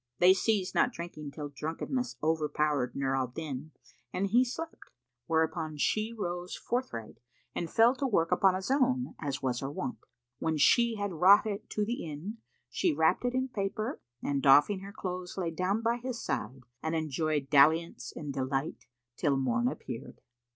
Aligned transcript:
They 0.17 0.33
ceased 0.33 0.73
not 0.73 0.91
drinking 0.91 1.29
till 1.29 1.49
drunkenness 1.49 2.15
overpowered 2.23 2.95
Nur 2.95 3.15
al 3.15 3.27
Din 3.27 3.69
and 4.11 4.25
he 4.25 4.43
slept; 4.43 4.89
whereupon 5.27 5.77
she 5.77 6.11
rose 6.11 6.55
forthright 6.57 7.19
and 7.53 7.69
fell 7.69 7.93
to 7.97 8.07
work 8.07 8.31
upon 8.31 8.55
a 8.55 8.63
zone, 8.63 9.13
as 9.19 9.43
was 9.43 9.59
her 9.59 9.69
wont. 9.71 9.99
When 10.39 10.57
she 10.57 10.95
had 10.95 11.13
wrought 11.13 11.45
it 11.45 11.69
to 11.69 12.03
end, 12.03 12.37
she 12.67 12.91
wrapped 12.95 13.25
it 13.25 13.35
in 13.35 13.49
paper 13.49 14.01
and 14.23 14.41
doffing 14.41 14.79
her 14.79 14.91
clothes, 14.91 15.37
lay 15.37 15.51
down 15.51 15.83
by 15.83 15.97
his 15.97 16.19
side 16.19 16.63
and 16.81 16.95
enjoyed 16.95 17.51
dalliance 17.51 18.11
and 18.15 18.33
delight 18.33 18.87
till 19.17 19.37
morn 19.37 19.67
appeared. 19.67 20.19